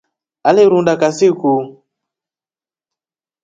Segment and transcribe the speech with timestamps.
[0.47, 1.51] Alirunda kasi ku?